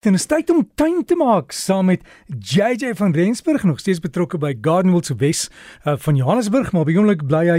[0.00, 4.38] Dit is tyd om tuin te maak saam met JJ van Rensburg nog steeds betrokke
[4.40, 5.42] by Gardenwold se Wes
[5.84, 7.58] uh, van Johannesburg maar behoorlik bly hy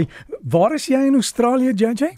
[0.50, 2.10] waar is jy in Australië JJ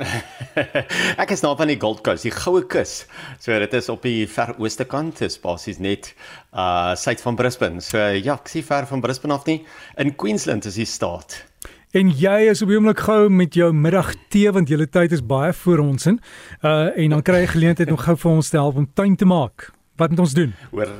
[1.22, 3.02] Ek is nou van die Gold Coast, die goue kus.
[3.44, 6.14] So dit is op die ver ooste kant, dis basies net
[6.56, 7.84] uh suid van Brisbane.
[7.84, 9.60] So ja, ek sien ver van Brisbane af nie.
[10.00, 11.42] In Queensland is die staat.
[11.92, 15.52] En jy is op die oomblik gou met jou middagtee want julle tyd is baie
[15.52, 16.14] voor ons in.
[16.64, 19.28] Uh en dan kry jy geleentheid om gou vir ons te help om tuin te
[19.28, 19.66] maak.
[20.00, 20.54] Wat moet ons doen?
[20.70, 20.94] Hoor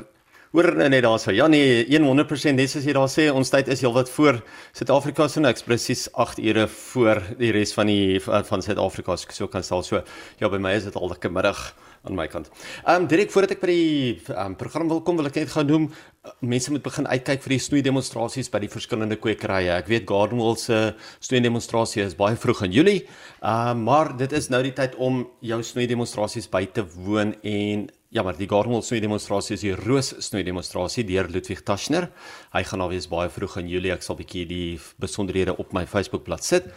[0.53, 1.33] Hoor net daar so.
[1.33, 4.37] Ja nee, 100% net soos jy daar sê, ons tyd is heelwat voor
[4.77, 9.47] Suid-Afrika se so niks presies 8 ure voor die res van die van Suid-Afrika so
[9.49, 10.03] kan sal so.
[10.37, 11.71] Ja, by my is dit al lekker middag
[12.03, 12.49] aan my kant.
[12.83, 15.69] Ehm um, direk voordat ek by die um, program wil kom, wil ek net gaan
[15.71, 19.71] noem uh, mense moet begin uitkyk vir die snoei demonstrasies by die verskillende kwekerye.
[19.77, 20.79] Ek weet Gardenwell se
[21.23, 22.99] snoei demonstrasie is baie vroeg in Julie.
[23.39, 27.35] Ehm um, maar dit is nou die tyd om jou snoei demonstrasies by te woon
[27.41, 32.11] en Ja, maar die Gardenwell snoei demonstrasie is die roos snoei demonstrasie deur Ludwig Taschner.
[32.53, 33.89] Hy gaan nou wees baie vroeg in Julie.
[33.89, 36.69] Ek sal 'n bietjie die besonderhede op my Facebook-blad sit.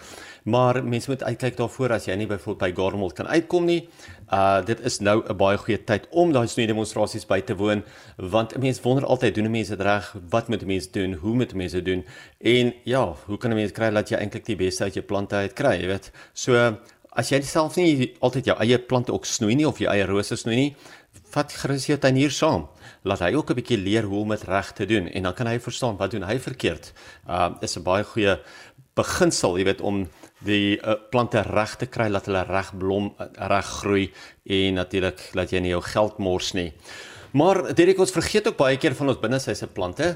[0.45, 3.89] Maar mense moet uitkyk daarvoor as jy nie byvoorbeeld by Gardenwell kan uitkom nie.
[4.33, 7.85] Uh dit is nou 'n baie goeie tyd om daai snoei demonstrasies by te woon
[8.17, 10.17] want mense wonder altyd doen mense dit reg?
[10.31, 11.13] Wat moet mense doen?
[11.13, 12.05] Hoe moet mense doen?
[12.41, 15.53] En ja, hoe kan mense kry dat jy eintlik die beste uit jou plante uit
[15.53, 16.11] kry, jy weet?
[16.33, 16.79] So
[17.17, 20.37] as jy self nie altyd jou eie plante ook snoei nie of jou eie rose
[20.37, 20.71] snoei nie,
[21.33, 22.69] vat gerus jou tuinier saam.
[23.05, 25.47] Laat hy ook 'n bietjie leer hoe om dit reg te doen en dan kan
[25.47, 26.93] hy verstaan wat doen hy verkeerd.
[27.29, 28.39] Uh is 'n baie goeie
[28.95, 30.07] beginsel, jy weet, om
[30.47, 34.13] die uh, plante reg te kry dat hulle reg blom, reg groei
[34.45, 36.73] en natuurlik laat jy nie jou geld mors nie.
[37.37, 40.07] Maar Derek ons vergeet ook baie keer van ons binnesyse plante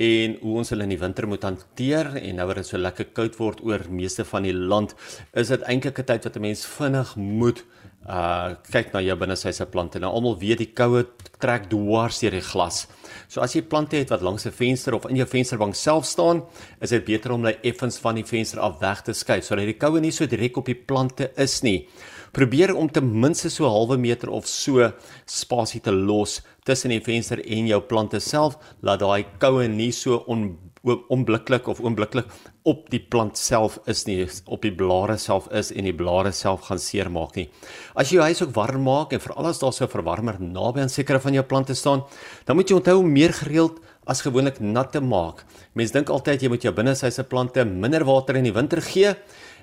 [0.00, 3.12] en hoe ons hulle in die winter moet hanteer en nou wanneer dit so lekker
[3.14, 4.96] koud word oor meeste van die land,
[5.38, 7.62] is dit eintlik 'n tyd wat 'n mens vinnig moet
[8.08, 9.98] uh kyk na jou binnesyse plante.
[9.98, 11.06] Nou almal weet die koue
[11.38, 12.86] trek dwars deur die glas.
[13.28, 16.42] So as jy plante het wat langs 'n venster of in jou vensterbank self staan,
[16.80, 19.78] is dit beter om hulle effens van die venster af weg te skuif sodat die
[19.78, 21.88] koue nie so direk op die plante is nie.
[22.34, 24.92] Probeer om ten minste so 'n halwe meter of so
[25.24, 30.24] spasie te los tussen die venster en jou plante self, laat daai koue nie so
[30.26, 32.26] on onblikklik of oombliklik
[32.62, 36.66] op die plant self is nie op die blare self is en die blare self
[36.68, 37.48] gaan seermaak nie.
[37.96, 40.80] As jy jou huis ook warm maak en veral as daar so 'n verwarmer naby
[40.80, 42.02] aan sekere van jou plante staan,
[42.44, 45.44] dan moet jy onthou om meer gereeld as gewoonlik nat te maak.
[45.74, 49.14] Mense dink altyd jy moet jou binnesyse plante minder water in die winter gee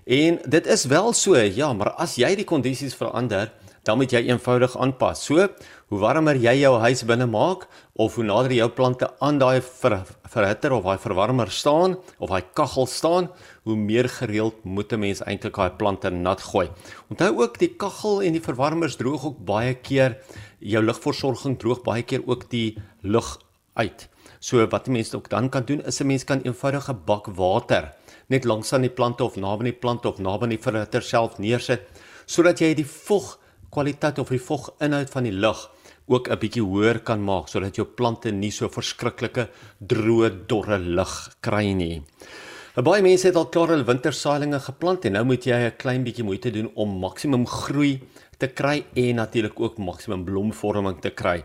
[0.06, 3.52] en dit is wel so, ja, maar as jy die kondisies verander,
[3.88, 5.24] dan moet jy eenvoudig aanpas.
[5.26, 5.48] So,
[5.92, 7.66] hoe warmer jy jou huis binne maak
[8.00, 9.98] of hoe nader jou plante aan daai ver,
[10.32, 13.32] verhitter of daai verwarmer staan of daai kaggel staan,
[13.66, 16.70] hoe meer gereeld moet 'n mens eintlik daai plante nat gooi.
[17.10, 20.18] Onthou ook die kaggel en die verwarmers droog ook baie keer
[20.60, 23.40] jou lugversorging droog baie keer ook die lug
[23.74, 24.10] uit.
[24.42, 27.94] So wat mense ook dan kan doen is 'n mens kan eenvoudige bak water
[28.28, 31.82] net langs aan die plante of naby die plante of naby die verhitter self neersit
[32.26, 33.38] sodat jy die vog
[33.70, 35.70] kwaliteit of die voginhoud van die lug
[36.08, 39.50] ook 'n bietjie hoër kan maak sodat jou plante nie so verskriklike
[39.80, 42.04] droë dorre lug kry nie.
[42.76, 46.24] Baie mense het al klaar hulle wintersaailinge geplant en nou moet jy 'n klein bietjie
[46.24, 48.02] moeite doen om maksimum groei
[48.42, 51.44] te kry en natuurlik ook maksimum blomvorming te kry.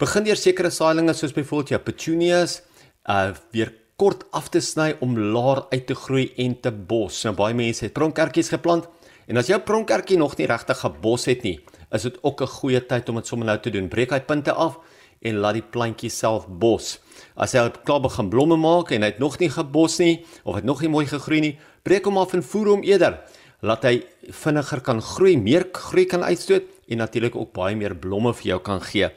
[0.00, 2.62] Begin deur sekere saailinge soos byvoorbeeld jou petunias
[3.08, 7.24] uh weer kort af te sny om laer uit te groei en te bos.
[7.26, 8.86] Nou baie mense het pronkertjies geplant
[9.28, 11.58] En as jou pronkertjie nog nie regtig gebos het nie,
[11.92, 13.88] is dit ook 'n goeie tyd om dit sommer nou te doen.
[13.88, 14.78] Breek hy punte af
[15.20, 16.98] en laat die plantjie self bos.
[17.36, 20.64] As hy klaar begin blomme maak en hy het nog nie gebos nie of het
[20.64, 23.20] nog nie mooi gegroei nie, breek hom af en voer hom eerder.
[23.66, 23.96] Laat hy
[24.30, 28.58] vinniger kan groei, meer groei kan uitstoot en natuurlik ook baie meer blomme vir jou
[28.62, 29.08] kan gee.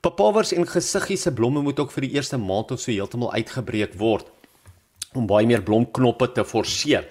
[0.00, 3.98] Papawers en gesiggies se blomme moet ook vir die eerste maand of so heeltemal uitgebreek
[3.98, 4.30] word
[5.18, 7.08] om baie meer blomknoppe te forceer.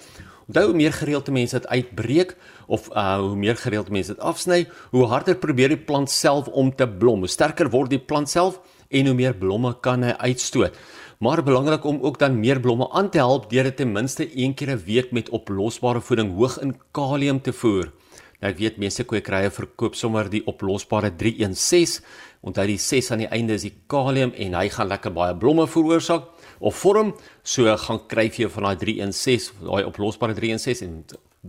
[0.47, 2.31] Onthou hoe meer gereelde mense dit uitbreek
[2.71, 4.63] of uh hoe meer gereelde mense dit afsny,
[4.95, 7.27] hoe harder probeer die plant self om te blom.
[7.27, 10.79] Hoe sterker word die plant self en hoe meer blomme kan hy uitstoot.
[11.19, 14.53] Maar belangrik om ook dan meer blomme aan te help deur dit ten minste een
[14.53, 17.91] keer 'n week met oplosbare voeding hoog in kalium te voer.
[18.39, 22.03] Nou ek weet meeste kwekerye verkoop sommer die oplosbare 316.
[22.41, 25.67] Onthou die 6 aan die einde is die kalium en hy gaan lekker baie blomme
[25.67, 26.23] veroorsaak
[26.59, 27.13] of vorm
[27.43, 31.03] so gaan kry jy van daai 316 daai oplosbare 316 en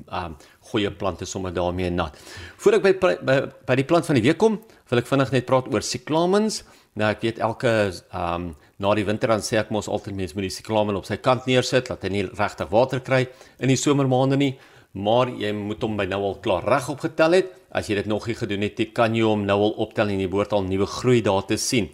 [0.07, 2.19] ehm um, goeie plante sommer daarmee nat.
[2.57, 5.47] Voordat ek by, by by die plant van die week kom, wil ek vinnig net
[5.47, 6.65] praat oor cyclamens.
[6.95, 10.49] Nou ek weet elke um, na die winter dan sê ek mos altyd mense moet
[10.49, 13.27] die cyclamen op sy kant neersit dat hy nie regtig water kry
[13.61, 14.55] in die somermaande nie,
[14.93, 18.25] maar jy moet hom by nou al klaar reg opgetel het As jy dit nog
[18.27, 21.21] nie gedoen het, kan jy hom nou al optel en jy behoort al nuwe groei
[21.23, 21.87] daar te sien.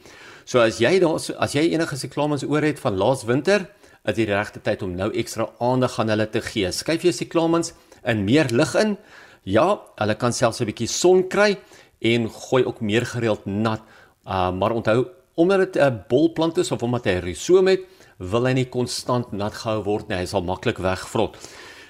[0.49, 3.67] So as jy daar as jy enige siklamense oor het van laas winter,
[4.06, 6.71] is die regte tyd om nou ekstra aandag aan hulle te gee.
[6.73, 7.75] Skuif jou siklamense
[8.09, 8.97] in meer lig in.
[9.44, 11.59] Ja, hulle kan selfs 'n bietjie son kry
[12.00, 13.83] en gooi ook meer gereeld nat.
[14.25, 15.06] Uh maar onthou,
[15.37, 17.81] omdat dit 'n bolplant is of omdat hy risoom het,
[18.19, 20.17] wil hy nie konstant nat gehou word nie.
[20.17, 21.37] Hy sal maklik wegvrot.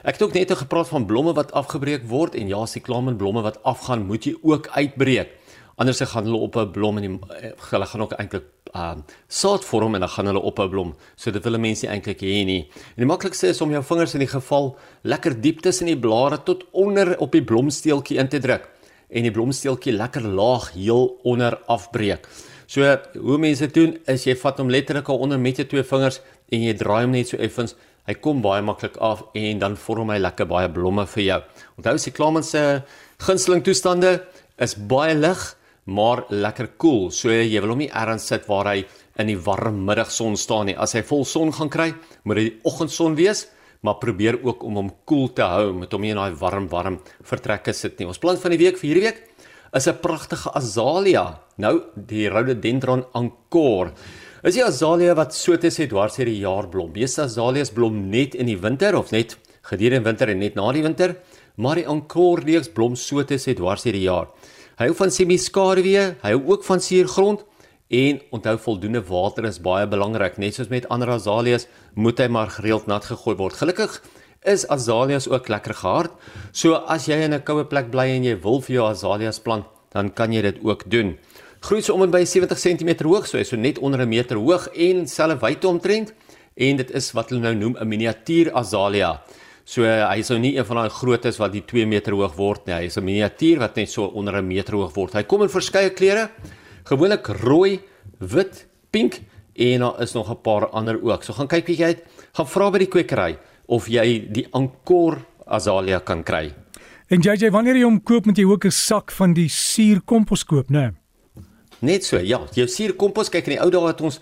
[0.06, 3.62] Ek het ook net gepraat van blomme wat afgebreek word en ja, siklamen blomme wat
[3.62, 5.31] afgaan, moet jy ook uitbreek.
[5.76, 8.44] Anders gaan hulle op 'n blom en die, eh, hulle gaan ook eintlik
[8.75, 8.94] uh
[9.28, 10.94] saad vorm en dan gaan hulle op 'n blom.
[11.16, 12.70] So dit wil mense eintlik hê nie.
[12.96, 16.43] En die maklikste is om jou vingers in die geval lekker diep tussen die blare
[16.43, 18.69] tot onder op die blomsteeltjie in te druk
[19.08, 22.28] en die blomsteeltjie lekker laag heel onder afbreek.
[22.66, 26.20] So hoe mense doen is jy vat hom letterlik onder met jou twee vingers
[26.52, 27.76] en jy draai hom net so effens
[28.06, 31.38] Hy kom baie maklik af en dan vorm hy lekker baie blomme vir jou.
[31.80, 32.60] Onthou met se
[33.18, 34.20] gunsteling toestande
[34.62, 36.78] is baie lig, maar lekker koel.
[36.78, 37.10] Cool.
[37.10, 38.84] So jy wil hom nie ergens sit waar hy
[39.19, 40.76] in die warm middagson staan nie.
[40.76, 43.48] As hy vol son gaan kry, moet dit die oggendson wees,
[43.82, 46.69] maar probeer ook om hom koel cool te hou met hom nie in daai warm
[46.70, 48.06] warm vertrekke sit nie.
[48.06, 49.22] Ons plant van die week vir hierdie week
[49.76, 51.40] is 'n pragtige azalea.
[51.56, 53.93] Nou die rhododendron ankor.
[54.43, 56.93] Is die azalia wat so te sê dwars deur die jaar blom.
[56.93, 60.82] Meeste azaleas blom net in die winter of net gedurende winter en net na die
[60.82, 61.17] winter,
[61.56, 64.28] maar die ankorreeks blom so te sê dwars deur die jaar.
[64.78, 67.44] Hy hou van semi-skaduwee, hy hou ook van suurgrond
[67.88, 70.38] en onthou voldoende water is baie belangrik.
[70.38, 73.56] Net soos met ander azaleas moet hy maar gereeld nat gegooi word.
[73.56, 74.02] Gelukkig
[74.46, 76.12] is azaleas ook lekker gehard.
[76.52, 79.64] So as jy in 'n koue plek bly en jy wil vir jou azaleas plant,
[79.93, 81.19] dan kan jy dit ook doen
[81.66, 84.37] groei so om en by 70 cm hoog, so hy so net onder 'n meter
[84.37, 86.12] hoog en selfe wyte omtrent
[86.54, 89.20] en dit is wat hulle nou noem 'n miniatuur azalea.
[89.64, 92.66] So hy is nou nie een van daai grootes wat die 2 meter hoog word
[92.66, 92.75] nie.
[92.75, 95.14] Hy is 'n miniatuur wat net so onder 'n meter hoog word.
[95.14, 96.31] Hy kom in verskeie kleure.
[96.84, 97.81] Gewoonlik rooi,
[98.20, 99.20] wit, pink
[99.56, 101.25] en daar is nog 'n paar ander ook.
[101.25, 102.02] So gaan kyk bietjie uit.
[102.32, 106.54] Gaan vra by die kwekery of jy die Ankor azalea kan kry.
[107.08, 110.70] En JJ, wanneer jy hom koop, moet jy ook 'n sak van die suurkompos koop,
[110.70, 110.80] né?
[110.80, 111.44] Nee?
[111.78, 114.20] Net so, ja, jou suurkompos, kyk in die ou dae het ons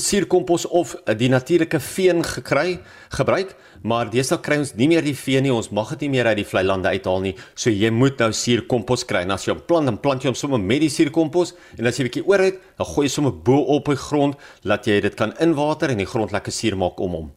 [0.00, 2.78] suurkompos of die natuurlike veen gekry
[3.12, 6.30] gebruik, maar deesdae kry ons nie meer die veen nie, ons mag dit nie meer
[6.30, 7.34] uit die vlei lande uithaal nie.
[7.54, 9.24] So jy moet nou suurkompos kry.
[9.26, 11.98] En as jy hom plant, dan plant jy hom sommer met die suurkompos en as
[11.98, 15.00] jy 'n bietjie oor het, dan gooi jy sommer bo op die grond dat jy
[15.00, 17.32] dit kan inwater en die grond lekker suur maak om hom.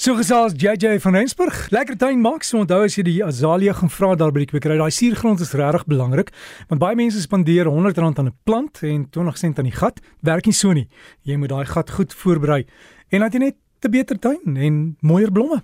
[0.00, 1.66] So gesels JJ van Rensburg.
[1.70, 2.40] Lekker tuin maak.
[2.42, 5.52] So onthou as jy die azalia gaan vra daar by die kwekery, daai suurgrond is
[5.52, 6.30] regtig belangrik
[6.70, 10.00] want baie mense spandeer R100 aan 'n plant en 20 sent aan die gat.
[10.24, 10.88] Werk nie so nie.
[11.28, 12.64] Jy moet daai gat goed voorberei
[13.12, 15.60] en dan jy net 'n beter tuin en mooier blomme.